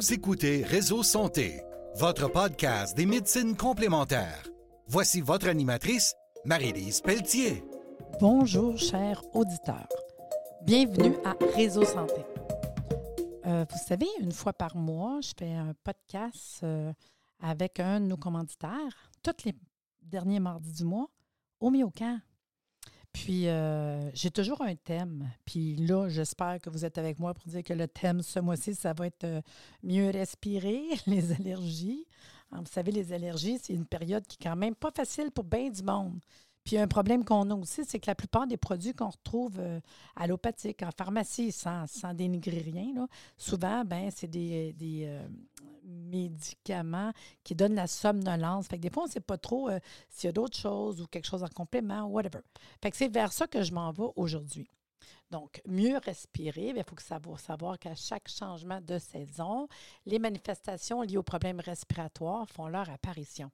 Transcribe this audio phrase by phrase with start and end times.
[0.00, 1.60] Vous écoutez Réseau Santé,
[1.96, 4.48] votre podcast des médecines complémentaires.
[4.86, 6.14] Voici votre animatrice,
[6.46, 7.62] Marie-Lise Pelletier.
[8.18, 9.90] Bonjour, chers auditeurs.
[10.62, 12.22] Bienvenue à Réseau Santé.
[13.44, 16.94] Euh, vous savez, une fois par mois, je fais un podcast euh,
[17.38, 19.54] avec un de nos commanditaires, tous les
[20.00, 21.10] derniers mardis du mois,
[21.60, 22.20] au Miocan.
[23.12, 25.28] Puis, euh, j'ai toujours un thème.
[25.44, 28.74] Puis là, j'espère que vous êtes avec moi pour dire que le thème ce mois-ci,
[28.74, 29.40] ça va être euh,
[29.82, 32.06] mieux respirer, les allergies.
[32.52, 35.70] Vous savez, les allergies, c'est une période qui est quand même pas facile pour bien
[35.70, 36.18] du monde.
[36.64, 39.80] Puis un problème qu'on a aussi, c'est que la plupart des produits qu'on retrouve euh,
[40.16, 43.06] allopathiques, en pharmacie, sans, sans dénigrer rien, là,
[43.36, 45.06] souvent, ben, c'est des, des
[45.90, 47.12] médicaments
[47.44, 48.66] qui donnent la somnolence.
[48.68, 51.00] Fait que des fois, on ne sait pas trop euh, s'il y a d'autres choses
[51.00, 52.40] ou quelque chose en complément, whatever.
[52.82, 54.70] Fait que c'est vers ça que je m'en vais aujourd'hui.
[55.30, 59.68] Donc, mieux respirer, il faut que savoir, qu'à chaque changement de saison,
[60.04, 63.50] les manifestations liées aux problèmes respiratoires font leur apparition.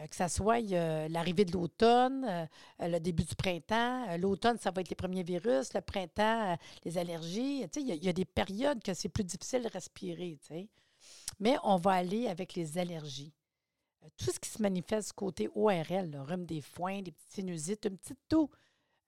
[0.00, 0.60] Euh, que ça soit
[1.08, 2.46] l'arrivée de l'automne, euh,
[2.80, 4.16] le début du printemps.
[4.16, 5.72] L'automne, ça va être les premiers virus.
[5.74, 7.64] Le printemps, les allergies.
[7.76, 10.38] Il y, a des périodes que c'est plus difficile de respirer.
[11.40, 13.32] Mais on va aller avec les allergies.
[14.18, 17.96] Tout ce qui se manifeste côté ORL, le rhume des foins, des petites sinusites, un
[17.96, 18.50] petit tout,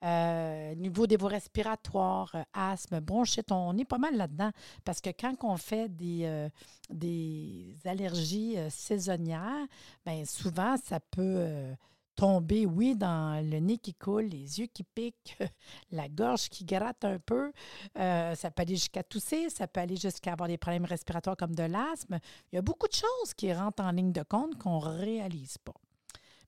[0.04, 4.50] euh, niveau des voies respiratoires, euh, asthme, bronchite, on est pas mal là-dedans.
[4.84, 6.48] Parce que quand on fait des, euh,
[6.90, 9.66] des allergies saisonnières,
[10.04, 11.74] bien souvent, ça peut
[12.16, 15.36] tomber, oui, dans le nez qui coule, les yeux qui piquent,
[15.90, 17.52] la gorge qui gratte un peu.
[17.94, 21.62] ça peut aller jusqu'à tousser, ça peut aller jusqu'à avoir des problèmes respiratoires comme de
[21.62, 22.18] l'asthme.
[22.50, 25.58] Il y a beaucoup de choses qui rentrent en ligne de compte qu'on ne réalise
[25.58, 25.74] pas.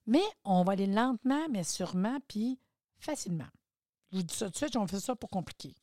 [0.07, 2.59] Mais on va aller lentement, mais sûrement, puis
[2.97, 3.47] facilement.
[4.11, 5.75] Je vous dis ça tout de suite, on fait ça pour compliquer.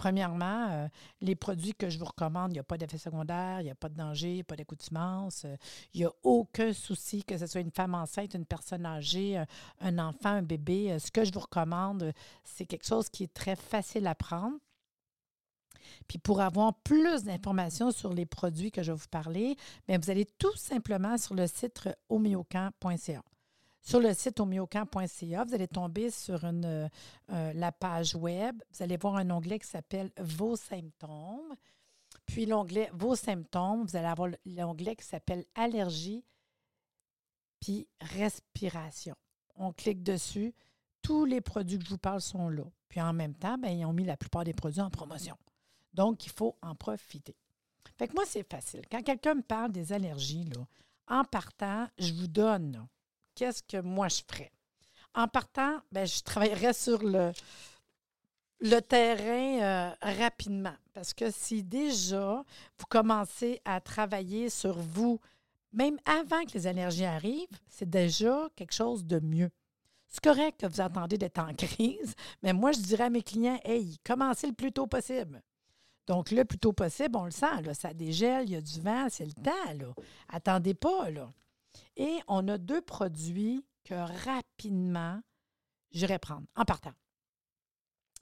[0.00, 0.88] Premièrement, euh,
[1.20, 3.74] les produits que je vous recommande, il n'y a pas d'effet secondaire, il n'y a
[3.74, 5.56] pas de danger, pas d'accoutumance, euh,
[5.92, 9.46] il n'y a aucun souci que ce soit une femme enceinte, une personne âgée, un,
[9.82, 10.92] un enfant, un bébé.
[10.92, 14.56] Euh, ce que je vous recommande, c'est quelque chose qui est très facile à prendre.
[16.08, 19.54] Puis pour avoir plus d'informations sur les produits que je vais vous parler,
[19.86, 23.22] bien, vous allez tout simplement sur le site homéocamp.ca.
[23.82, 26.88] Sur le site homéocamp.ca, vous allez tomber sur euh,
[27.32, 28.62] euh, la page web.
[28.72, 31.54] Vous allez voir un onglet qui s'appelle Vos symptômes.
[32.26, 36.24] Puis l'onglet Vos symptômes, vous allez avoir l'onglet qui s'appelle Allergie
[37.60, 39.14] puis Respiration.
[39.54, 40.54] On clique dessus.
[41.02, 42.64] Tous les produits que je vous parle sont là.
[42.88, 45.36] Puis en même temps, bien, ils ont mis la plupart des produits en promotion.
[45.94, 47.36] Donc, il faut en profiter.
[47.96, 48.82] Fait que moi, c'est facile.
[48.90, 50.48] Quand quelqu'un me parle des allergies,
[51.06, 52.86] en partant, je vous donne
[53.40, 54.52] qu'est-ce que moi je ferais?
[55.14, 57.32] En partant, ben, je travaillerais sur le,
[58.60, 60.74] le terrain euh, rapidement.
[60.92, 62.44] Parce que si déjà
[62.78, 65.18] vous commencez à travailler sur vous,
[65.72, 69.50] même avant que les allergies arrivent, c'est déjà quelque chose de mieux.
[70.06, 73.58] C'est correct que vous attendez d'être en crise, mais moi, je dirais à mes clients,
[73.64, 75.42] hey, commencez le plus tôt possible.
[76.06, 78.80] Donc, le plus tôt possible, on le sent, là, ça dégèle, il y a du
[78.80, 79.72] vent, c'est le temps.
[79.78, 79.94] Là.
[80.28, 81.08] Attendez pas.
[81.08, 81.30] Là.
[81.96, 85.20] Et on a deux produits que rapidement,
[85.90, 86.92] j'irai prendre en partant.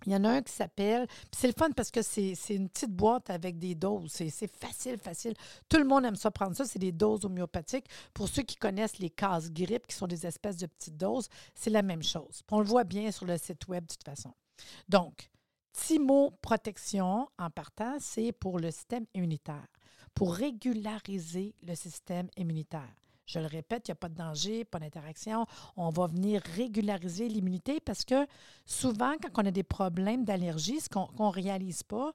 [0.06, 2.92] Il y en a un qui s'appelle, c'est le fun parce que c'est une petite
[2.92, 4.12] boîte avec des doses.
[4.12, 5.34] C'est facile, facile.
[5.69, 6.64] Tout le monde aime ça prendre ça.
[6.64, 7.88] C'est des doses homéopathiques.
[8.14, 11.82] Pour ceux qui connaissent les cases-grippe, qui sont des espèces de petites doses, c'est la
[11.82, 12.42] même chose.
[12.53, 14.32] on le voit bien sur le site web de toute façon.
[14.88, 15.30] Donc,
[15.72, 19.66] Timo Protection, en partant, c'est pour le système immunitaire,
[20.15, 22.94] pour régulariser le système immunitaire.
[23.28, 25.47] Je le répète, il n'y a pas de danger, pas d'interaction.
[25.77, 28.27] On va venir régulariser l'immunité parce que
[28.65, 32.12] souvent, quand on a des problèmes d'allergie, ce qu'on ne réalise pas,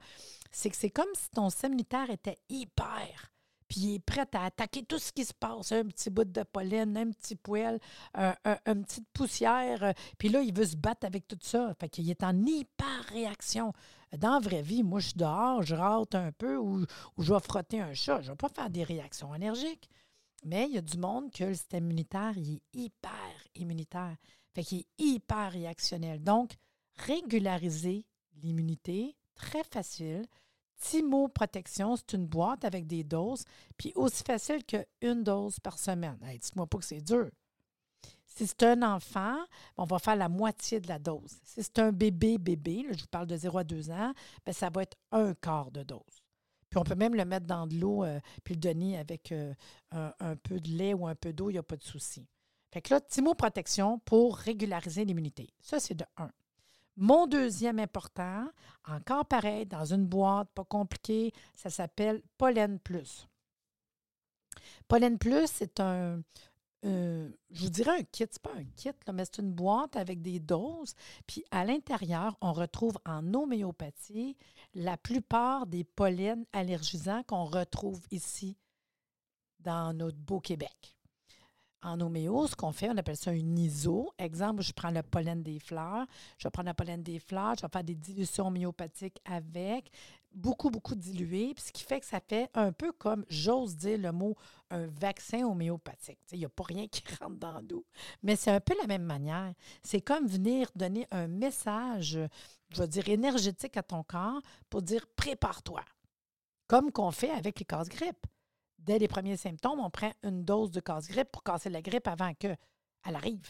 [0.52, 3.32] c'est que c'est comme si ton système était hyper
[3.74, 5.72] puis il est prêt à attaquer tout ce qui se passe.
[5.72, 7.80] Un petit bout de pollen, un petit poêle,
[8.14, 8.36] un,
[8.68, 9.84] une petite poussière.
[9.84, 11.74] Euh, puis là, il veut se battre avec tout ça.
[11.80, 13.74] Fait qu'il est en hyper-réaction.
[14.16, 16.86] Dans la vraie vie, moi, je suis dehors, je rate un peu ou,
[17.18, 18.22] ou je vais frotter un chat.
[18.22, 19.90] Je ne vais pas faire des réactions allergiques.
[20.46, 24.18] Mais il y a du monde que le système immunitaire, il est hyper immunitaire.
[24.54, 26.22] Fait qu'il est hyper réactionnel.
[26.22, 26.54] Donc,
[26.96, 28.06] régulariser
[28.42, 30.26] l'immunité, très facile.
[30.78, 33.46] Timo Protection, c'est une boîte avec des doses,
[33.78, 36.18] puis aussi facile qu'une dose par semaine.
[36.22, 37.30] Dites-moi pas que c'est dur.
[38.26, 39.38] Si c'est un enfant,
[39.78, 41.38] on va faire la moitié de la dose.
[41.44, 44.12] Si c'est un bébé, bébé, je vous parle de 0 à 2 ans,
[44.44, 46.23] bien, ça va être un quart de dose.
[46.74, 49.54] Puis on peut même le mettre dans de l'eau euh, puis le donner avec euh,
[49.92, 52.26] un, peu de lait ou un peu d'eau, il n'y a pas de souci.
[52.72, 55.54] Fait que là, Timo Protection pour régulariser l'immunité.
[55.62, 56.32] Ça, c'est de 1.
[56.98, 58.48] Mon deuxième important,
[58.88, 63.28] encore pareil, dans une boîte, pas compliqué, ça s'appelle Pollen Plus.
[64.88, 66.24] Pollen Plus, c'est un,
[66.84, 70.40] je vous dirais un kit, c'est pas un kit, mais c'est une boîte avec des
[70.40, 70.94] doses.
[71.26, 74.36] Puis à l'intérieur, on retrouve en homéopathie
[74.74, 78.58] la plupart des pollens allergisants qu'on retrouve ici
[79.60, 80.98] dans notre beau Québec.
[81.82, 84.14] En homéo, ce qu'on fait, on appelle ça un ISO.
[84.18, 86.06] Exemple, je prends le pollen des fleurs.
[86.38, 89.92] Je prendre le pollen des fleurs, je vais faire des dilutions homéopathiques avec,
[90.34, 94.12] beaucoup, beaucoup dilué, ce qui fait que ça fait un peu comme, j'ose dire le
[94.12, 94.36] mot,
[94.70, 96.20] un vaccin homéopathique.
[96.32, 97.86] Il n'y a pas rien qui rentre dans l'eau.
[98.22, 99.54] Mais c'est un peu la même manière.
[99.84, 102.20] C'est comme venir donner un message,
[102.70, 105.84] je vais dire, énergétique à ton corps pour dire prépare-toi.
[106.68, 108.26] Comme qu'on fait avec les casse-grippe
[108.80, 112.34] dès les premiers symptômes, on prend une dose de casse-grippe pour casser la grippe avant
[112.34, 112.58] qu'elle
[113.04, 113.48] arrive.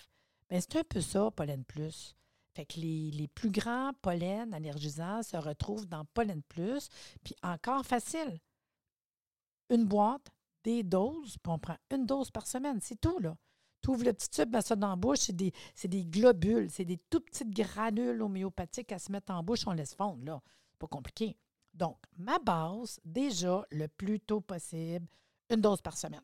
[0.50, 2.16] Bien, c'est un peu ça, Pollen Plus.
[2.54, 6.90] Fait que les, plus grands pollens allergisants se retrouvent dans Pollen Plus.
[7.24, 8.40] Puis encore facile,
[9.70, 10.32] une boîte,
[10.64, 12.80] des doses, puis on prend une dose par semaine.
[12.82, 13.36] C'est tout, là.
[13.82, 15.52] Tu ouvres le petit tube, ça dans la bouche, c'est des,
[15.84, 19.94] des, globules, c'est des tout petites granules homéopathiques à se mettre en bouche, on laisse
[19.94, 20.42] fondre, là.
[20.80, 21.36] Pas compliqué.
[21.74, 25.06] Donc, ma base, déjà, le plus tôt possible,
[25.50, 26.24] une dose par semaine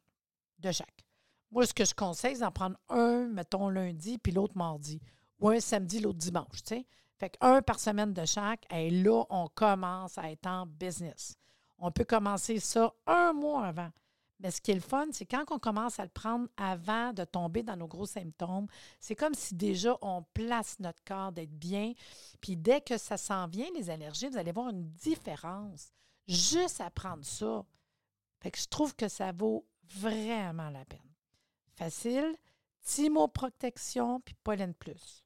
[0.59, 1.05] de chaque.
[1.51, 5.01] Moi, ce que je conseille, c'est d'en prendre un, mettons, lundi, puis l'autre mardi,
[5.39, 6.85] ou un samedi, l'autre dimanche, tu sais.
[7.17, 11.35] Fait qu'un par semaine de chaque, et là, on commence à être en business.
[11.77, 13.91] On peut commencer ça un mois avant.
[14.39, 17.25] Mais ce qui est le fun, c'est quand on commence à le prendre avant de
[17.25, 18.67] tomber dans nos gros symptômes,
[18.99, 21.93] c'est comme si déjà on place notre corps d'être bien.
[22.39, 25.91] Puis dès que ça s'en vient, les allergies, vous allez voir une différence
[26.25, 27.65] juste à prendre ça.
[28.39, 30.99] Fait que je trouve que ça vaut vraiment la peine.
[31.75, 32.37] Facile,
[33.33, 35.25] Protection puis Pollen Plus.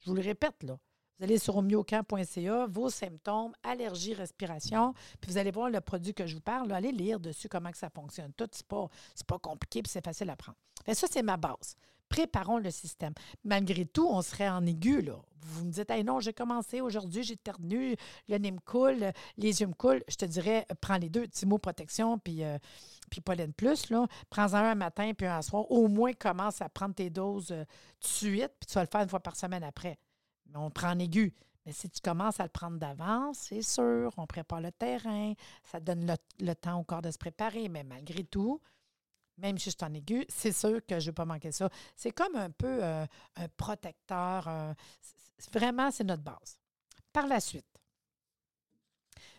[0.00, 0.78] Je vous le répète, là.
[1.18, 6.26] Vous allez sur homiocamp.ca, vos symptômes, allergie, respiration, puis vous allez voir le produit que
[6.26, 6.72] je vous parle.
[6.72, 8.32] allez lire dessus comment ça fonctionne.
[8.32, 8.88] Tout, c'est pas,
[9.26, 10.56] pas compliqué, puis c'est facile à prendre.
[10.82, 11.76] Fait ça, c'est ma base
[12.10, 13.14] préparons le système.
[13.44, 15.08] Malgré tout, on serait en aigu.
[15.42, 17.96] Vous me dites, hey, non, j'ai commencé aujourd'hui, j'ai ternu,
[18.28, 20.02] le nez me coule, les yeux me coulent.
[20.08, 22.58] Je te dirais, prends les deux, Timo Protection puis, euh,
[23.10, 23.90] puis Pollen Plus.
[24.28, 25.70] Prends-en un matin puis un à soir.
[25.70, 27.66] Au moins, commence à prendre tes doses euh, de
[28.06, 29.98] suite, puis tu vas le faire une fois par semaine après.
[30.54, 31.32] On prend en aigu.
[31.64, 35.78] Mais si tu commences à le prendre d'avance, c'est sûr, on prépare le terrain, ça
[35.78, 36.14] donne le,
[36.44, 37.68] le temps au corps de se préparer.
[37.68, 38.60] Mais malgré tout,
[39.40, 41.68] même si je suis en aigu, c'est sûr que je ne vais pas manquer ça.
[41.96, 43.06] C'est comme un peu euh,
[43.36, 44.74] un protecteur.
[45.52, 46.58] vraiment, c'est notre base.
[47.12, 47.66] Par la suite,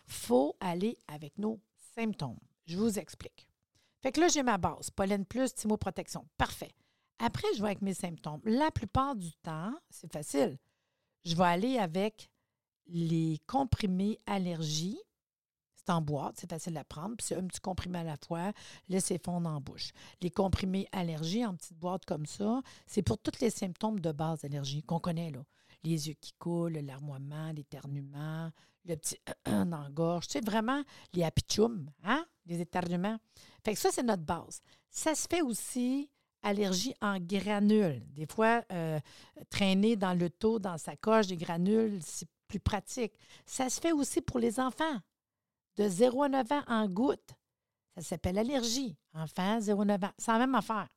[0.06, 1.60] faut aller avec nos
[1.94, 2.38] symptômes.
[2.66, 3.48] Je vous explique.
[4.02, 6.26] Fait que là, j'ai ma base, pollen plus, protection.
[6.36, 6.72] Parfait.
[7.18, 8.40] Après, je vais avec mes symptômes.
[8.44, 10.58] La plupart du temps, c'est facile.
[11.24, 12.28] Je vais aller avec
[12.86, 14.98] les comprimés allergie
[15.84, 18.52] c'est en boîte, c'est facile à prendre, puis c'est un petit comprimé à la fois,
[18.88, 19.92] laissez fondre en bouche.
[20.20, 24.40] Les comprimés allergie en petite boîte comme ça, c'est pour tous les symptômes de base
[24.40, 25.44] d'allergie qu'on connaît, là.
[25.84, 28.50] Les yeux qui coulent, l'armoiement, l'éternuement,
[28.84, 30.82] le petit dans la gorge, tu sais, vraiment
[31.12, 32.24] les apichums, hein?
[32.46, 33.18] Les éternuements.
[33.64, 34.62] Fait que ça, c'est notre base.
[34.90, 36.10] Ça se fait aussi
[36.42, 38.02] allergie en granules.
[38.12, 38.98] Des fois, euh,
[39.48, 43.12] traîner dans le taux, dans sa coche, des granules, c'est plus pratique.
[43.46, 45.00] Ça se fait aussi pour les enfants
[45.76, 47.34] de 0 à 9 ans en gouttes.
[47.96, 48.96] Ça s'appelle allergie.
[49.14, 50.12] Enfant, 0 à 9 ans.
[50.18, 50.88] C'est la même affaire.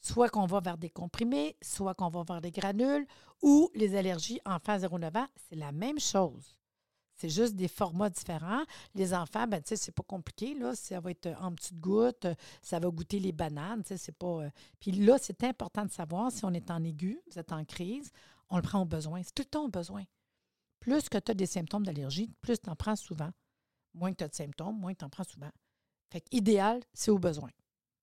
[0.00, 3.06] Soit qu'on va vers des comprimés, soit qu'on va vers des granules,
[3.42, 6.56] ou les allergies enfants 0-9 ans, c'est la même chose.
[7.16, 8.62] C'est juste des formats différents.
[8.94, 10.74] Les enfants, ben, tu sais, c'est pas compliqué, là.
[10.74, 12.26] Ça va être en petites gouttes,
[12.60, 14.44] ça va goûter les bananes, c'est pas...
[14.44, 17.64] Euh, puis là, c'est important de savoir si on est en aigu, vous êtes en
[17.64, 18.12] crise,
[18.50, 19.22] on le prend au besoin.
[19.22, 20.04] C'est tout le temps au besoin.
[20.78, 23.30] Plus que tu as des symptômes d'allergie, plus tu en prends souvent
[23.96, 25.50] moins que tu as de symptômes, moins que tu en prends souvent.
[26.10, 27.50] Fait idéal, c'est au besoin.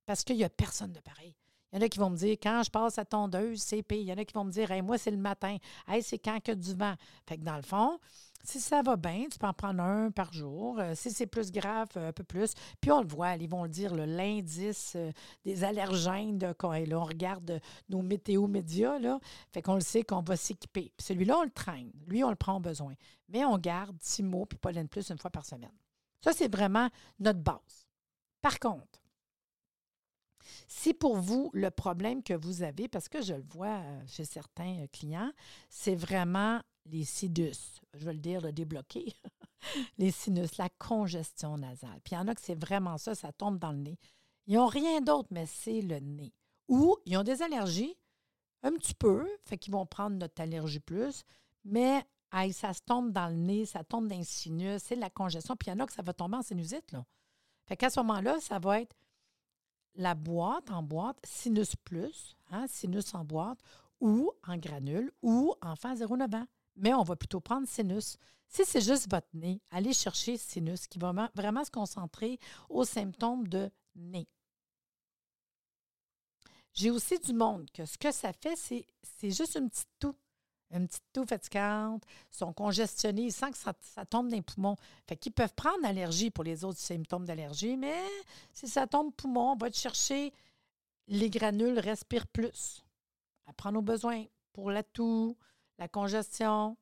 [0.05, 1.35] Parce qu'il n'y a personne de pareil.
[1.71, 3.97] Il y en a qui vont me dire, quand je passe à tondeuse, c'est pire.
[3.97, 5.57] Il y en a qui vont me dire, moi, c'est le matin.
[5.87, 6.93] Hey, c'est quand que du vent.
[7.25, 7.99] Fait que dans le fond,
[8.43, 10.77] si ça va bien, tu peux en prendre un par jour.
[10.79, 12.53] Euh, si c'est plus grave, un peu plus.
[12.79, 15.11] Puis on le voit, ils vont le dire, l'indice euh,
[15.45, 16.37] des allergènes.
[16.37, 17.59] De, quand, là, on regarde
[17.89, 19.19] nos météo médias, là,
[19.51, 20.91] fait qu'on le sait qu'on va s'équiper.
[20.99, 21.91] celui-là, on le traîne.
[22.05, 22.93] Lui, on le prend au besoin.
[23.29, 25.71] Mais on garde six mots puis pollen plus une fois par semaine.
[26.23, 26.89] Ça, c'est vraiment
[27.19, 27.87] notre base.
[28.41, 29.01] Par contre,
[30.67, 34.25] si pour vous, le problème que vous avez, parce que je le vois euh, chez
[34.25, 35.31] certains euh, clients,
[35.69, 39.13] c'est vraiment les sinus, je veux le dire, le débloquer,
[39.97, 41.99] les sinus, la congestion nasale.
[42.03, 43.99] Puis il y en a que c'est vraiment ça, ça tombe dans le nez.
[44.47, 46.33] Ils n'ont rien d'autre, mais c'est le nez.
[46.67, 47.95] Ou ils ont des allergies,
[48.61, 51.23] un petit peu, fait qu'ils vont prendre notre allergie plus,
[51.65, 52.03] Mais
[52.51, 55.55] ça se tombe dans le nez, ça tombe dans le sinus, c'est la congestion.
[55.55, 56.91] Puis il y en a que ça va tomber en sinusite.
[56.91, 57.05] Là.
[57.65, 58.95] Fait qu'à ce moment-là, ça va être
[59.95, 63.59] la boîte en boîte, sinus plus, hein, sinus en boîte,
[63.99, 66.47] ou en granule, ou enfant 0,9 ans.
[66.75, 68.17] Mais on va plutôt prendre sinus.
[68.47, 73.47] Si c'est juste votre nez, allez chercher sinus qui va vraiment se concentrer aux symptômes
[73.47, 74.27] de nez.
[76.73, 80.15] J'ai aussi du monde que ce que ça fait, c'est juste une petite toux
[80.73, 84.75] une petite toux fatigante, sont congestionnés, ils sentent que ça, tombe dans les poumons.
[85.07, 88.03] Fait qu'ils peuvent prendre l'allergie pour les autres symptômes d'allergie, mais
[88.53, 90.33] si ça tombe poumon, on va te chercher
[91.07, 92.83] les granules Respire Plus.
[93.45, 95.35] À aux besoins pour la toux,
[95.77, 96.77] la congestion,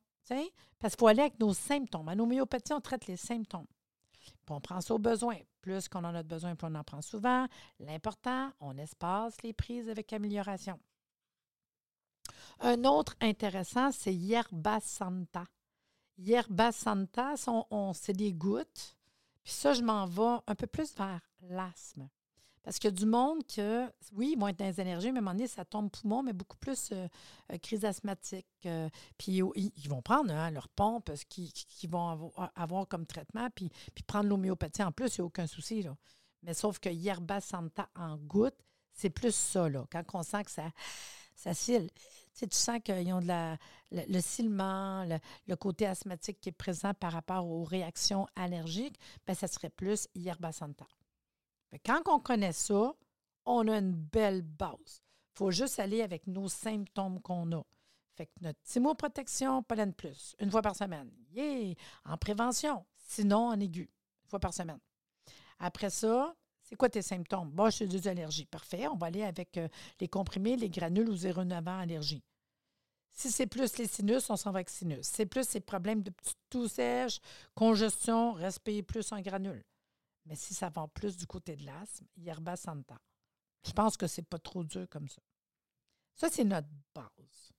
[0.78, 2.08] parce qu'il faut aller avec nos symptômes.
[2.08, 3.66] En homéopathie, on traite les symptômes.
[4.12, 5.36] Puis on prend ça au besoin.
[5.60, 7.46] Plus qu'on en a besoin, plus on en prend souvent.
[7.78, 10.78] L'important, on espace les prises avec amélioration.
[12.60, 15.44] Un autre intéressant, c'est Yerba Santa.
[16.18, 18.96] Yerba Santa, on, c'est des gouttes.
[19.42, 22.08] Puis ça, je m'en vais un peu plus vers l'asthme.
[22.62, 25.18] Parce qu'il y a du monde que, oui, ils vont être dans les énergies, mais
[25.18, 27.08] à un moment donné, ça tombe poumon, mais beaucoup plus euh,
[27.52, 28.46] euh, crise asthmatique.
[28.66, 28.88] Euh,
[29.18, 34.04] puis ils, vont prendre hein, leur pompe, ce qu'ils vont avoir, comme traitement, puis, puis
[34.04, 35.84] prendre l'homéopathie en plus, il n'y a aucun souci.
[36.44, 38.58] Mais sauf que Yerba Santa en goutte,
[38.92, 39.84] c'est plus ça, là.
[39.90, 40.70] Quand on sent que ça,
[41.42, 41.90] ça cille,
[42.34, 43.56] tu, sens qu'ils ont le,
[43.90, 45.18] le
[45.48, 50.08] le, côté asthmatique qui est présent par rapport aux réactions allergiques, bien, ça serait plus
[50.14, 50.86] Yerba Santa.
[51.84, 52.94] Quand on connaît ça,
[53.44, 55.02] on a une belle base.
[55.34, 57.64] Il faut juste aller avec nos symptômes qu'on a.
[58.14, 61.10] Fait que notre protection, pollen plus, une fois par semaine.
[61.32, 61.74] Yeah!
[62.04, 63.90] En prévention, sinon en aigu,
[64.24, 64.78] une fois par semaine.
[65.58, 66.36] Après ça,
[66.72, 67.50] c'est quoi tes symptômes?
[67.50, 68.46] Bon, j'ai des allergies.
[68.46, 68.88] Parfait.
[68.88, 69.68] On va aller avec euh,
[70.00, 72.22] les comprimés, les granules ou 0,9 ans allergie.
[73.10, 75.00] Si c'est plus les sinus, on s'en va avec sinus.
[75.02, 76.10] C'est plus les problèmes de
[76.48, 77.20] toux sèche,
[77.54, 79.62] congestion, respire plus en granules.
[80.24, 82.96] Mais si ça va plus du côté de l'asthme, Yerba Santa.
[83.66, 85.20] Je pense que c'est pas trop dur comme ça.
[86.14, 87.52] Ça, c'est notre base.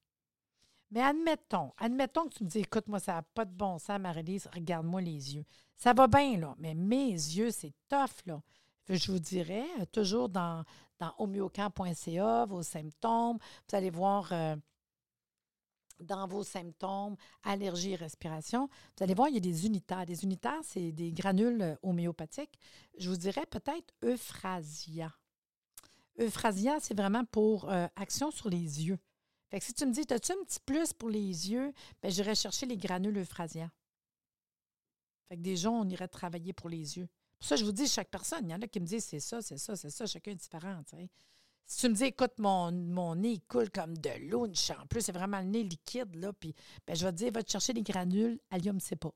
[0.90, 4.00] Mais admettons, admettons que tu me dis, écoute, moi, ça n'a pas de bon sens,
[4.00, 5.46] Marie-Lise, regarde-moi les yeux.
[5.76, 8.42] Ça va bien, là, mais mes yeux, c'est tough, là.
[8.90, 10.66] Je vous dirais, euh, toujours dans,
[11.00, 13.38] dans vos symptômes,
[13.70, 14.58] vous allez voir euh,
[16.02, 20.06] dans vos symptômes, allergie respiration, vous allez voir, il y a des unitaires.
[20.06, 22.60] Des unitaires, c'est des granules euh, homéopathiques.
[22.98, 25.14] Je vous dirais peut-être euphrasia.
[26.20, 29.00] Euphrasia, c'est vraiment pour action sur les yeux.
[29.50, 31.74] Fait que si tu me dis, as-tu un petit plus pour les yeux,
[32.04, 33.72] bien, j'irais chercher les granules euphrasia.
[35.28, 37.10] Fait que déjà, on irait travailler pour les yeux
[37.44, 39.42] ça, je vous dis, chaque personne, il y en a qui me disent c'est ça,
[39.42, 40.82] c'est ça, c'est ça, chacun est différent.
[41.66, 45.12] Si tu me dis, écoute, mon, mon nez coule comme de l'eau, en plus, c'est
[45.12, 46.56] vraiment le nez liquide, là, puis
[46.88, 49.14] ben, je vais te dire, va te chercher des granules, allium, c'est pas.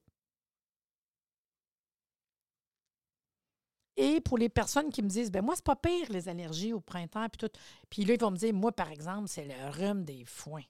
[3.96, 6.81] Et pour les personnes qui me disent, ben moi, c'est pas pire, les allergies au
[6.81, 7.60] printemps, puis tout.
[7.89, 10.65] Puis là, ils vont me dire, moi, par exemple, c'est le rhume des foins.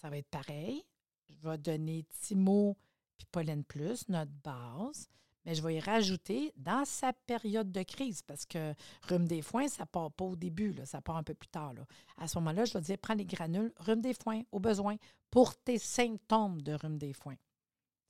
[0.00, 0.82] Ça va être pareil.
[1.28, 2.76] Je vais donner Timo
[3.18, 5.08] puis Pollen Plus, notre base
[5.44, 9.68] mais je vais y rajouter dans sa période de crise parce que rhume des foins,
[9.68, 11.74] ça part pas au début, là, ça part un peu plus tard.
[11.74, 11.84] Là.
[12.16, 14.96] À ce moment-là, je vais dire prends les granules, rhume des foins au besoin
[15.30, 17.36] pour tes symptômes de rhume des foins.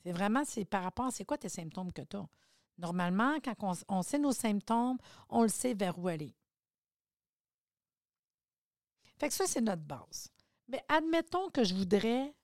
[0.03, 2.29] C'est vraiment c'est par rapport à c'est quoi tes symptômes que tu as.
[2.79, 4.99] Normalement, quand on, on, sait nos symptômes,
[5.29, 6.35] on le sait vers où aller.
[9.19, 10.33] Fait que ça, c'est notre base.
[10.69, 12.35] Mais admettons que je voudrais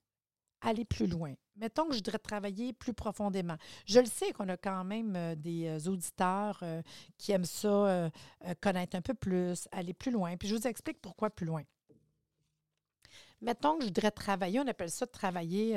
[0.61, 1.35] aller plus loin.
[1.57, 3.57] Mettons que je voudrais travailler plus profondément.
[3.87, 6.83] Je le sais qu'on a quand même euh, des euh, auditeurs euh,
[7.17, 8.11] qui aiment ça,
[8.61, 10.37] connaître un peu plus, aller plus loin.
[10.37, 11.63] Puis je vous explique pourquoi plus loin.
[13.41, 15.77] Mettons que je voudrais travailler, on appelle ça travailler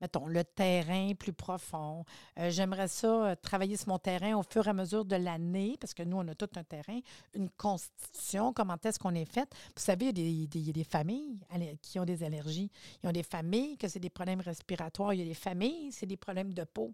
[0.00, 2.04] mettons, le terrain plus profond.
[2.38, 5.76] Euh, j'aimerais ça euh, travailler sur mon terrain au fur et à mesure de l'année,
[5.80, 7.00] parce que nous, on a tout un terrain,
[7.34, 9.52] une constitution, comment est-ce qu'on est fait?
[9.76, 11.38] Vous savez, il y, a des, familles
[11.82, 12.70] qui ont des allergies.
[13.02, 15.14] Il y a des familles que c'est des problèmes respiratoires.
[15.14, 16.92] Il y a des familles, c'est des problèmes de peau.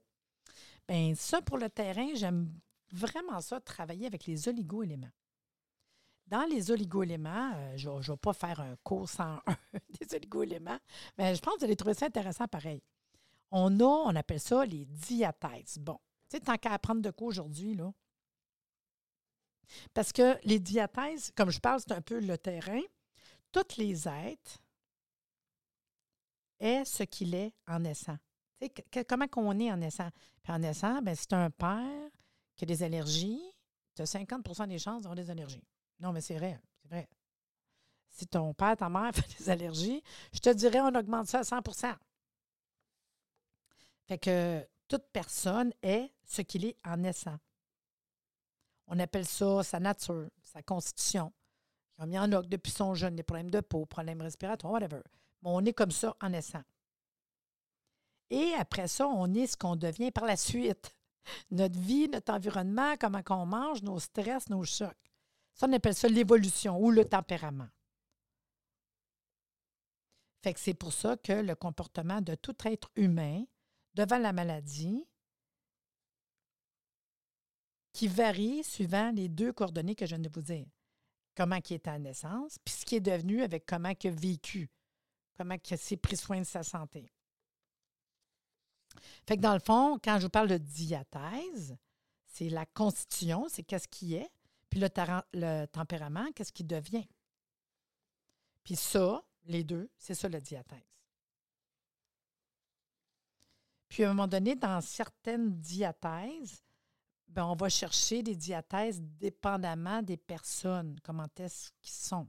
[0.88, 2.50] Bien, ça, pour le terrain, j'aime
[2.92, 5.10] vraiment ça, travailler avec les oligo-éléments.
[6.26, 9.38] Dans les oligo-éléments, euh, je ne vais pas faire un cours sans
[10.00, 10.78] des oligo-éléments,
[11.16, 12.82] mais je pense que vous allez trouver ça intéressant pareil.
[13.52, 15.78] On a, on appelle ça les diathèses.
[15.78, 17.92] Bon, tu sais, tant qu'à apprendre de quoi aujourd'hui, là.
[19.94, 22.82] Parce que les diathèses, comme je parle, c'est un peu le terrain.
[23.52, 24.58] Toutes les êtres
[26.58, 28.16] est ce qu'il est en naissant.
[28.60, 28.70] Tu
[29.04, 30.10] comment qu'on est en naissant?
[30.48, 32.10] En naissant, ben, c'est un père
[32.54, 33.42] qui a des allergies,
[33.94, 35.62] tu as 50% des chances d'avoir des allergies.
[36.00, 37.08] Non, mais c'est vrai, c'est vrai.
[38.08, 41.42] Si ton père, ta mère fait des allergies, je te dirais, on augmente ça à
[41.42, 41.94] 100%
[44.06, 47.38] Fait que toute personne est ce qu'il est en naissant.
[48.88, 51.32] On appelle ça sa nature, sa constitution.
[52.04, 55.00] Il y en a depuis son jeune, des problèmes de peau, problèmes respiratoires, whatever.
[55.42, 56.62] Mais on est comme ça en naissant.
[58.30, 60.94] Et après ça, on est ce qu'on devient par la suite.
[61.50, 65.05] Notre vie, notre environnement, comment on mange, nos stress, nos chocs.
[65.56, 67.68] Ça, on appelle ça l'évolution ou le tempérament.
[70.44, 73.44] Fait que c'est pour ça que le comportement de tout être humain
[73.94, 75.04] devant la maladie,
[77.92, 80.66] qui varie suivant les deux coordonnées que je viens de vous dire.
[81.34, 84.70] Comment il est à naissance, puis ce qui est devenu avec comment il a vécu,
[85.38, 87.10] comment il s'est pris soin de sa santé.
[89.26, 91.76] Fait que dans le fond, quand je vous parle de diathèse,
[92.26, 94.30] c'est la constitution, c'est qu'est-ce qui est,
[94.76, 97.06] le, tempérament, qu'est-ce qui devient?
[98.62, 100.78] Puis ça, les deux, c'est ça la diathèse.
[103.88, 106.64] Puis à un moment donné, dans certaines diathèses,
[107.28, 112.28] ben, on va chercher des diathèses dépendamment des personnes, comment est-ce qu'ils sont.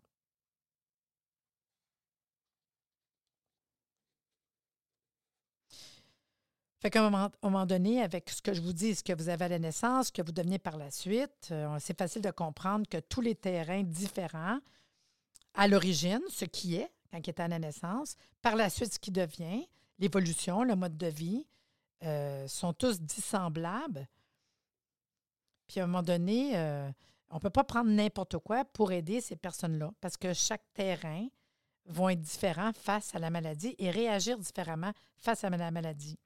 [6.79, 9.45] Fait qu'à un moment, donné, avec ce que je vous dis, ce que vous avez
[9.45, 12.87] à la naissance, ce que vous devenez par la suite, euh, c'est facile de comprendre
[12.87, 14.59] que tous les terrains différents,
[15.55, 18.99] à l'origine, ce qui est, quand il est à la naissance, par la suite, ce
[18.99, 19.67] qui devient,
[19.97, 21.47] l'évolution, le mode de vie,
[22.03, 24.07] euh, sont tous dissemblables.
[25.65, 26.87] Puis à un moment donné, euh,
[27.31, 31.27] on ne peut pas prendre n'importe quoi pour aider ces personnes-là, parce que chaque terrain
[31.85, 36.19] va être différent face à la maladie et réagir différemment face à la maladie.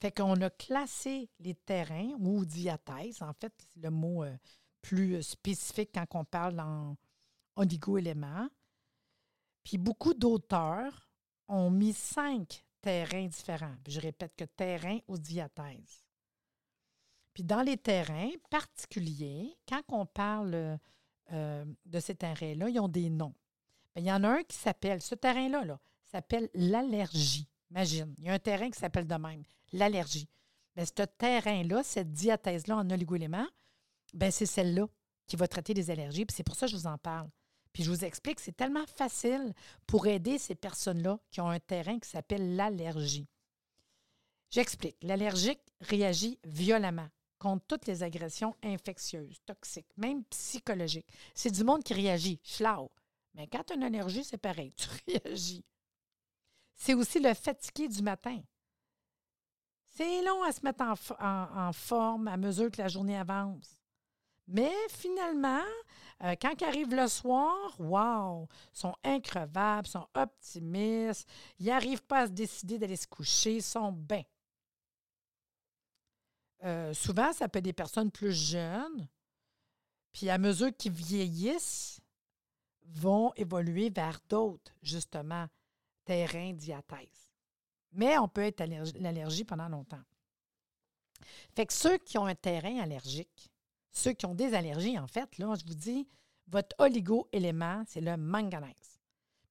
[0.00, 4.36] Fait qu'on a classé les terrains ou diathèse, en fait, c'est le mot euh,
[4.80, 6.96] plus spécifique quand on parle en
[7.56, 8.48] oligo-éléments.
[9.64, 11.10] Puis beaucoup d'auteurs
[11.48, 13.74] ont mis cinq terrains différents.
[13.88, 16.04] je répète que terrain ou diathèse.
[17.34, 20.78] Puis dans les terrains particuliers, quand on parle
[21.32, 23.34] euh, de ces terrains-là, ils ont des noms.
[23.96, 27.48] il y en a un qui s'appelle, ce terrain-là, là, s'appelle l'allergie.
[27.70, 30.28] Imagine, il y a un terrain qui s'appelle de même, l'allergie.
[30.74, 33.46] Bien, ce terrain-là, cette diathèse-là en oligoéléments,
[34.14, 34.86] bien, c'est celle-là
[35.26, 36.26] qui va traiter des allergies.
[36.30, 37.28] C'est pour ça que je vous en parle.
[37.72, 39.52] Puis je vous explique, c'est tellement facile
[39.86, 43.28] pour aider ces personnes-là qui ont un terrain qui s'appelle l'allergie.
[44.50, 44.96] J'explique.
[45.02, 51.08] L'allergique réagit violemment contre toutes les agressions infectieuses, toxiques, même psychologiques.
[51.34, 52.90] C'est du monde qui réagit, flau.
[53.34, 55.64] Mais quand tu as une allergie, c'est pareil, tu réagis.
[56.78, 58.40] C'est aussi le fatigué du matin.
[59.96, 60.84] C'est long à se mettre
[61.18, 63.82] en, forme à mesure que la journée avance.
[64.46, 65.64] Mais finalement,
[66.22, 72.26] euh, quand ils arrivent le soir, wow, sont increvables, sont optimistes, ils n'arrivent pas à
[72.26, 74.22] se décider d'aller se coucher, sont bien.
[76.62, 79.08] Euh, souvent, ça peut être des personnes plus jeunes,
[80.12, 82.00] puis à mesure qu'ils vieillissent,
[82.86, 85.46] vont évoluer vers d'autres, justement,
[86.08, 87.34] terrain diathèse.
[87.92, 88.64] Mais on peut être
[88.98, 90.02] l'allergie pendant longtemps.
[91.54, 93.50] Fait que ceux qui ont un terrain allergique,
[93.92, 96.08] ceux qui ont des allergies, en fait, là, je vous dis,
[96.46, 99.00] votre oligo-élément, c'est le manganèse.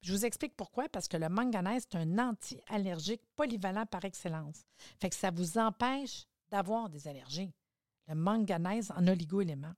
[0.01, 4.65] Je vous explique pourquoi, parce que le manganèse, c'est un anti-allergique polyvalent par excellence.
[4.99, 7.53] Fait que ça vous empêche d'avoir des allergies.
[8.07, 9.73] Le manganèse en oligo-élément.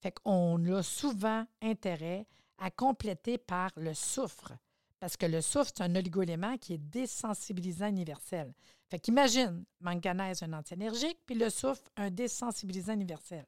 [0.00, 2.26] Fait qu'on a souvent intérêt
[2.58, 4.52] à compléter par le soufre.
[4.98, 8.52] Parce que le soufre, c'est un oligoélément qui est désensibilisant universel.
[8.88, 13.46] Fait qu'imagine, manganèse, un anti-énergique, puis le soufre, un désensibilisant universel.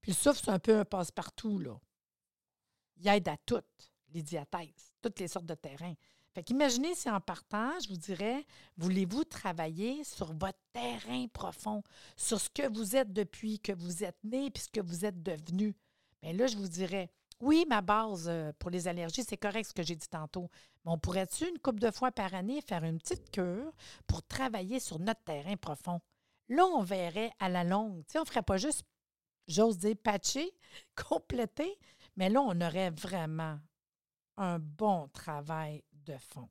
[0.00, 1.78] Puis le soufre, c'est un peu un passe-partout, là.
[2.96, 5.94] Il aide à toutes les diathèses, toutes les sortes de terrains.
[6.32, 8.44] Fait qu'imaginez si en partant, je vous dirais,
[8.76, 11.82] voulez-vous travailler sur votre terrain profond,
[12.16, 15.22] sur ce que vous êtes depuis que vous êtes né, puis ce que vous êtes
[15.22, 15.76] devenu?
[16.22, 19.74] Bien là, je vous dirais, oui, ma base euh, pour les allergies, c'est correct ce
[19.74, 20.50] que j'ai dit tantôt.
[20.84, 23.72] Mais on pourrait-tu, une couple de fois par année, faire une petite cure
[24.06, 26.00] pour travailler sur notre terrain profond?
[26.48, 28.02] Là, on verrait à la longue.
[28.14, 28.84] On ne ferait pas juste,
[29.48, 30.52] j'ose dire, patcher,
[31.08, 31.78] compléter,
[32.16, 33.58] mais là, on aurait vraiment
[34.36, 36.48] un bon travail de fond.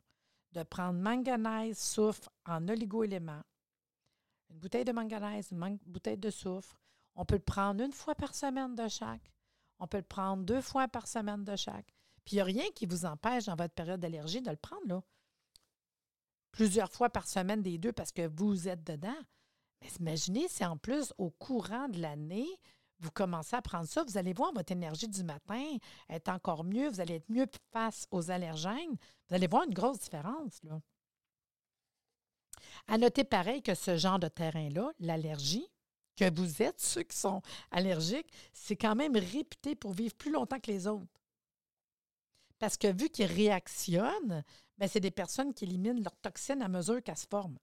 [0.51, 3.41] De prendre manganèse, soufre en oligo-éléments,
[4.49, 6.75] une bouteille de manganèse, une bouteille de soufre.
[7.15, 9.31] On peut le prendre une fois par semaine de chaque.
[9.83, 11.93] On peut le prendre deux fois par semaine de chaque.
[12.23, 15.03] Puis il n'y a rien qui vous empêche dans votre période d'allergie de le prendre.
[16.53, 19.17] Plusieurs fois par semaine des deux parce que vous êtes dedans.
[19.81, 22.47] Mais imaginez si en plus, au courant de l'année,
[22.99, 25.75] vous commencez à prendre ça, vous allez voir votre énergie du matin
[26.09, 28.95] être encore mieux, vous allez être mieux face aux allergènes.
[29.27, 30.63] Vous allez voir une grosse différence.
[30.63, 30.79] Là.
[32.87, 35.67] À noter pareil que ce genre de terrain-là, l'allergie,
[36.15, 40.59] que vous êtes, ceux qui sont allergiques, c'est quand même réputé pour vivre plus longtemps
[40.59, 41.21] que les autres.
[42.59, 44.43] Parce que vu qu'ils réactionnent,
[44.77, 47.57] ben, c'est des personnes qui éliminent leurs toxines à mesure qu'elles se forment.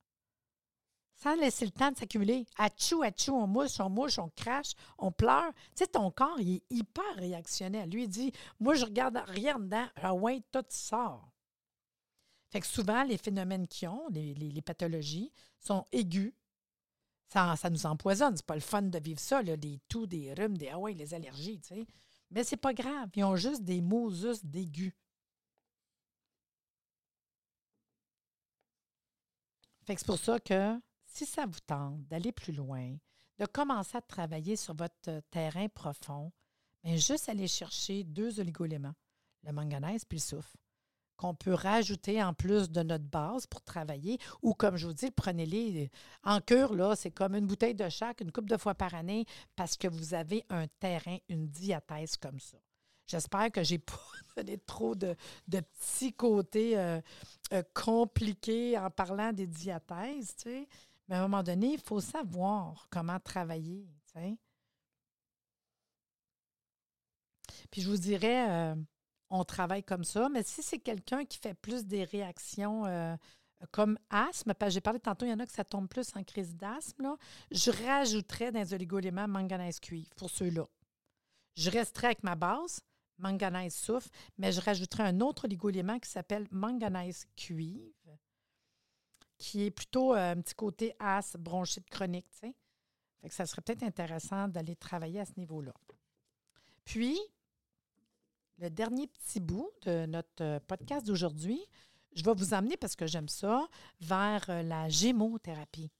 [1.14, 2.46] Sans laisser le temps de s'accumuler.
[2.56, 5.52] Achou, achou, on mouche, on mouche, on crache, on pleure.
[5.76, 7.90] Tu sais, ton corps, il est hyper réactionnel.
[7.90, 9.86] Lui, il dit Moi, je regarde rien dedans.
[9.96, 11.30] Ah ouais, tout sort.
[12.50, 16.32] Fait que souvent, les phénomènes qu'ils ont, les, pathologies, sont aigus.
[17.32, 18.36] Ça, nous empoisonne.
[18.36, 20.94] C'est pas le fun de vivre ça, là, des toux, des rhumes, des ah ouais,
[20.94, 21.86] les allergies, tu sais.
[22.30, 23.08] Mais c'est pas grave.
[23.14, 24.92] Ils ont juste des juste d'aigus.
[29.82, 32.96] Fait que c'est pour ça que si ça vous tente d'aller plus loin,
[33.38, 36.32] de commencer à travailler sur votre terrain profond,
[36.82, 38.94] bien juste aller chercher deux oligoéléments,
[39.44, 40.56] le manganèse puis le soufre
[41.20, 44.18] qu'on peut rajouter en plus de notre base pour travailler.
[44.40, 45.90] Ou comme je vous dis, prenez-les
[46.24, 49.26] en cure, là, c'est comme une bouteille de chaque, une coupe de fois par année,
[49.54, 52.56] parce que vous avez un terrain, une diathèse comme ça.
[53.06, 54.00] J'espère que je n'ai pas
[54.34, 55.14] donné trop de,
[55.46, 57.02] petits côtés euh,
[57.52, 60.34] euh, compliqués en parlant des diathèses.
[60.46, 63.86] Mais à un moment donné, il faut savoir comment travailler.
[67.70, 68.74] Puis je vous dirais, euh,
[69.30, 70.28] on travaille comme ça.
[70.28, 73.16] Mais si c'est quelqu'un qui fait plus des réactions euh,
[73.70, 76.56] comme asthme, j'ai parlé tantôt, il y en a que ça tombe plus en crise
[76.56, 77.16] d'asthme,
[77.50, 80.66] je rajouterais dans les oligoéléments manganèse cuivre pour ceux-là.
[81.54, 82.80] Je resterai avec ma base,
[83.18, 88.18] manganèse soufre, mais je rajouterai un autre oligoélément qui s'appelle manganèse cuivre,
[89.36, 92.26] qui est plutôt euh, un petit côté asthme, bronchite chronique.
[92.30, 92.54] Fait
[93.28, 95.74] ça serait peut-être intéressant d'aller travailler à ce niveau-là.
[96.84, 97.18] Puis,
[98.60, 101.60] le dernier petit bout de notre euh, podcast d'aujourd'hui,
[102.14, 103.66] je vais vous amener, parce que j'aime ça,
[104.00, 105.90] vers euh, la gémothérapie.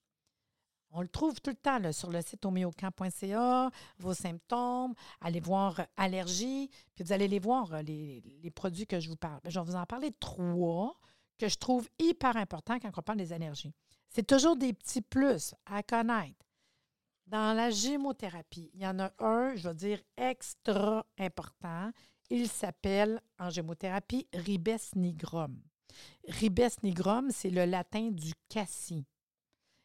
[0.91, 5.85] On le trouve tout le temps sur le site homéocamp.ca, vos symptômes, allez voir euh,
[5.97, 9.41] allergies, puis vous allez les voir, les, produits que je vous parle.
[9.47, 10.95] Je vais vous en parler trois
[11.39, 13.73] que je trouve hyper importants quand on parle des allergies.
[14.11, 16.45] C'est toujours des petits plus à connaître.
[17.27, 21.93] Dans la gémothérapie, il y en a un, je vais dire, extra important
[22.31, 25.61] il s'appelle, en gémothérapie, ribes nigrum.
[26.29, 29.05] Ribes nigrum, c'est le latin du cassis.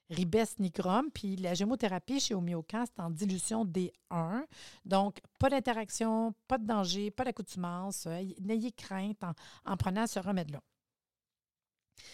[0.09, 4.45] Ribes nigrum, puis la gémothérapie chez Homéocan, c'est en dilution D1.
[4.85, 8.05] Donc, pas d'interaction, pas de danger, pas d'accoutumance.
[8.05, 9.23] Euh, n'ayez crainte
[9.65, 10.61] en, prenant ce remède-là.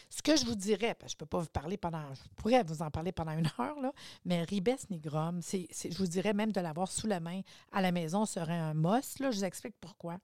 [0.10, 2.82] Ce que je vous dirais, je ne peux pas vous parler pendant, je pourrais vous
[2.82, 3.92] en parler pendant une heure, là,
[4.26, 7.42] mais ribes nigrum, je vous dirais même de l'avoir sous la main
[7.72, 9.18] à la maison serait un must.
[9.20, 10.20] Je vous explique pourquoi.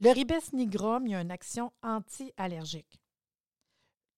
[0.00, 3.00] Le ribes nigrum, il y a une action anti-allergique.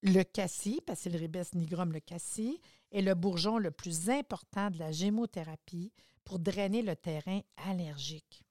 [0.02, 2.60] Le cassis, parce que le ribes nigrum, le cassis,
[2.92, 5.92] est le bourgeon le plus important de la gémothérapie
[6.24, 8.42] pour drainer le terrain allergique.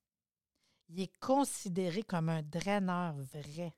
[0.89, 3.73] Il est considéré comme un draineur vrai.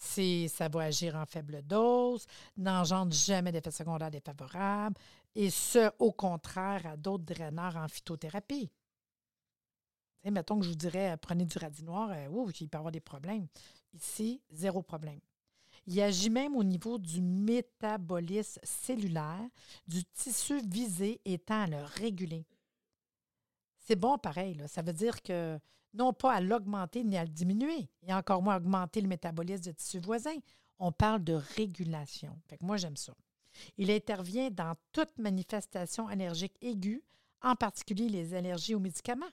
[0.00, 4.96] Ça va agir en faible dose, n'engendre jamais d'effets secondaires défavorables,
[5.34, 8.70] et ce, au contraire à d'autres draineurs en phytothérapie
[10.28, 12.92] mettons que je vous dirais, euh, prenez du radis noir, euh, il peut y avoir
[12.92, 13.46] des problèmes.
[13.94, 15.20] Ici, zéro problème.
[15.86, 19.48] Il agit même au niveau du métabolisme cellulaire,
[19.86, 22.44] du tissu visé étant à le réguler.
[23.78, 25.58] C'est bon pareil, ça veut dire que
[25.94, 29.74] non pas à l'augmenter ni à le diminuer, et encore moins augmenter le métabolisme du
[29.74, 30.36] tissu voisin.
[30.78, 32.38] On parle de régulation.
[32.48, 33.14] Fait que moi, j'aime ça.
[33.76, 37.02] Il intervient dans toute manifestation allergique aiguë,
[37.42, 39.30] en particulier les allergies aux médicaments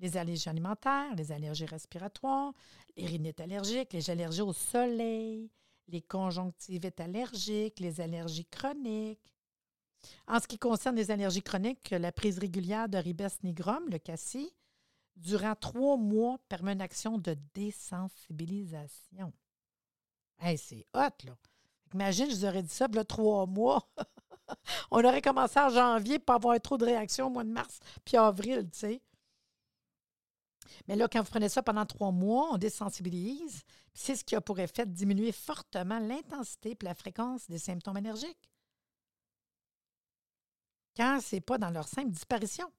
[0.00, 2.52] les allergies alimentaires, les allergies respiratoires,
[2.96, 5.50] les rhinites allergiques, les allergies au soleil,
[5.88, 9.34] les conjonctivites allergiques, les allergies chroniques.
[10.26, 14.50] En ce qui concerne les allergies chroniques, la prise régulière de ribes nigrum, le cassis,
[15.16, 19.32] durant trois mois permet une action de désensibilisation.
[20.38, 21.36] Hey, c'est hot, là.
[21.92, 23.88] Imagine, je vous aurais dit ça, là, trois mois.
[24.90, 28.16] On aurait commencé en janvier pour avoir trop de réactions au mois de mars puis
[28.16, 29.02] avril, tu sais.
[30.86, 33.62] Mais là, quand vous prenez ça pendant trois mois, on désensibilise.
[33.92, 37.96] C'est ce qui a pour effet de diminuer fortement l'intensité et la fréquence des symptômes
[37.96, 38.50] allergiques.
[40.96, 42.70] Quand ce n'est pas dans leur simple disparition.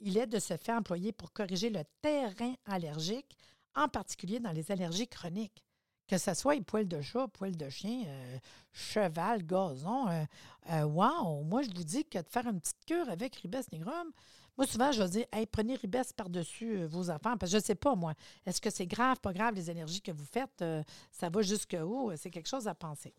[0.00, 3.36] Il est de se faire employer pour corriger le terrain allergique,
[3.74, 5.62] en particulier dans les allergies chroniques.
[6.06, 8.38] Que ce soit poils de chat, poils de chien, euh,
[8.72, 10.08] cheval, gazon.
[10.08, 10.24] Euh,
[10.70, 11.42] euh, wow!
[11.42, 14.12] Moi, je vous dis que de faire une petite cure avec ribes nigrum,
[14.56, 17.36] moi, souvent, je vais dire, hey, prenez Ribes par-dessus vos enfants.
[17.36, 18.14] Parce que je ne sais pas, moi,
[18.46, 20.64] est-ce que c'est grave, pas grave, les énergies que vous faites?
[21.10, 22.10] Ça va jusqu'où?
[22.16, 23.14] C'est quelque chose à penser.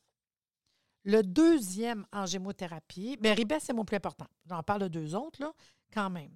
[1.03, 4.25] Le deuxième en gémothérapie, bien, ribes, c'est mon plus important.
[4.49, 5.53] J'en parle de deux autres, là,
[5.93, 6.31] quand même.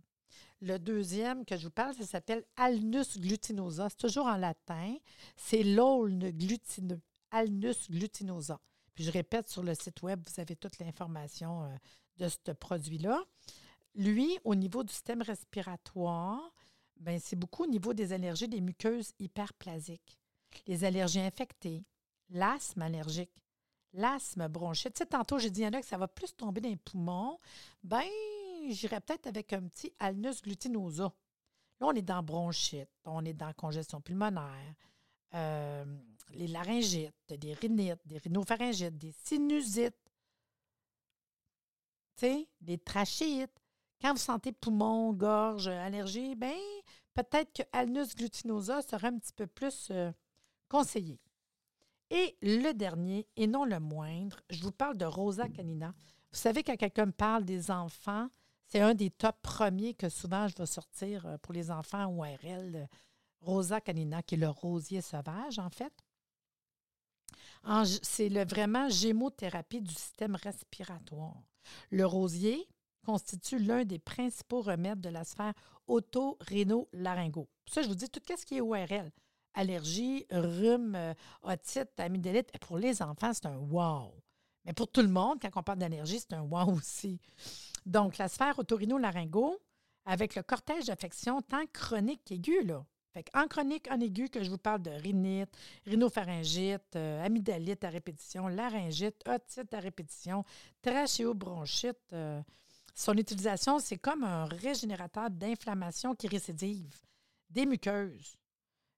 [0.61, 3.89] Le deuxième que je vous parle, ça s'appelle Alnus glutinosa.
[3.89, 4.95] C'est toujours en latin.
[5.35, 7.01] C'est l'aulne glutineux.
[7.31, 8.59] Alnus glutinosa.
[8.93, 11.75] Puis je répète, sur le site web, vous avez toute l'information euh,
[12.17, 13.23] de ce produit-là.
[13.95, 16.53] Lui, au niveau du système respiratoire,
[16.97, 20.19] ben, c'est beaucoup au niveau des allergies des muqueuses hyperplasiques,
[20.67, 21.83] les allergies infectées,
[22.29, 23.43] l'asthme allergique,
[23.93, 24.93] l'asthme bronchite.
[24.93, 26.69] Tu sais, tantôt, j'ai dit, il y en a que ça va plus tomber dans
[26.69, 27.39] les poumons.
[27.83, 28.03] Ben,
[28.69, 31.13] j'irais peut-être avec un petit alnus glutinosa.
[31.79, 34.75] Là, on est dans bronchite, on est dans congestion pulmonaire,
[35.33, 35.85] euh,
[36.33, 39.95] les laryngites, des rhinites, des rhinopharyngites, des sinusites,
[42.61, 43.59] des trachéites.
[44.01, 46.57] Quand vous sentez poumon, gorge, allergie, ben
[47.13, 50.11] peut-être que Alnus glutinosa sera un petit peu plus euh,
[50.69, 51.19] conseillé.
[52.09, 55.93] Et le dernier, et non le moindre, je vous parle de Rosa canina.
[56.31, 58.27] Vous savez, quand quelqu'un parle des enfants,
[58.71, 62.75] c'est un des top premiers que souvent je vais sortir euh, pour les enfants ORL,
[62.75, 62.85] euh,
[63.41, 65.93] Rosa canina, qui est le rosier sauvage, en fait.
[68.01, 71.41] C'est le vraiment gémothérapie du système respiratoire.
[71.89, 72.67] Le rosier,
[73.03, 75.53] constitue l'un des principaux remèdes de la sphère
[75.87, 77.49] auto-rhéno-laryngo.
[77.67, 79.11] Ça, je vous dis tout ce qui est ORL.
[79.53, 82.51] Allergie, rhume, euh, otite, amygdalite.
[82.59, 84.13] Pour les enfants, c'est un wow.
[84.65, 87.19] Mais pour tout le monde, quand on parle d'allergie, c'est un wow aussi.
[87.85, 89.59] Donc, la sphère otorino-laryngo,
[90.05, 92.85] avec le cortège d'affections tant chronique qu'aiguë, là.
[93.13, 95.49] Fait en chronique, en aigu, que je vous parle de rhinite,
[95.85, 100.45] rhinopharyngite, euh, amygdalite à répétition, laryngite, otite à répétition,
[100.81, 102.41] trachéobronchite, euh,
[102.95, 106.95] son utilisation, c'est comme un régénérateur d'inflammation qui récidive,
[107.49, 108.37] des muqueuses.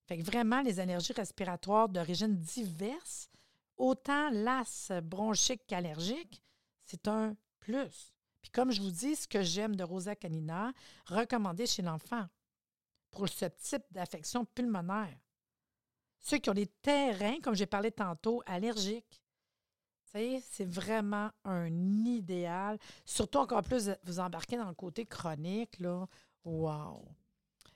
[0.05, 3.29] Fait que vraiment, les allergies respiratoires d'origine diverse,
[3.77, 6.43] autant l'as bronchique qu'allergique,
[6.85, 8.12] c'est un plus.
[8.43, 10.73] Puis comme je vous dis, ce que j'aime de Rosa canina,
[11.07, 12.27] recommandé chez l'enfant
[13.09, 15.17] pour ce type d'affection pulmonaire.
[16.19, 19.21] Ceux qui ont des terrains, comme j'ai parlé tantôt, allergiques,
[20.13, 21.71] c'est vraiment un
[22.05, 22.77] idéal.
[23.03, 26.05] Surtout encore plus, vous embarquez dans le côté chronique, là.
[26.45, 27.03] Wow!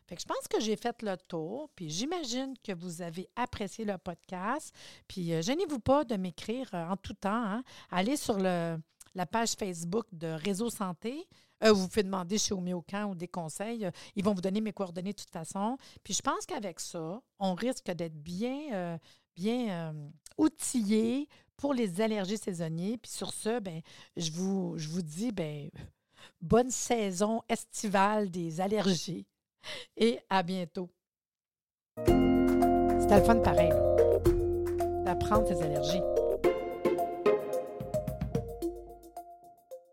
[0.05, 3.85] Fait que je pense que j'ai fait le tour, puis j'imagine que vous avez apprécié
[3.85, 4.73] le podcast.
[5.07, 7.43] Puis euh, gênez-vous pas de m'écrire euh, en tout temps.
[7.43, 7.63] Hein.
[7.89, 8.77] Allez sur le,
[9.17, 11.27] la page Facebook de Réseau Santé.
[11.63, 13.89] Euh, vous pouvez demander chez Homéocan ou des conseils.
[14.15, 15.77] ils vont vous donner mes coordonnées de toute façon.
[16.03, 18.99] Puis je pense qu'avec ça, on risque d'être bien,
[19.35, 19.93] bien
[20.37, 21.27] outillé
[21.57, 22.97] pour les allergies saisonnières.
[23.01, 23.81] Puis sur ce, ben,
[24.15, 25.69] je, vous, dis ben,
[26.39, 29.25] bonne saison estivale des allergies
[29.97, 30.89] et à bientôt.
[31.97, 33.71] C'était le fun pareil,
[35.03, 36.01] d'apprendre ces allergies.